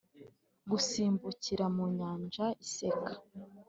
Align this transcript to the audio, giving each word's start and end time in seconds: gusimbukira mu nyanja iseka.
gusimbukira 0.69 1.65
mu 1.75 1.85
nyanja 1.97 2.45
iseka. 2.65 3.11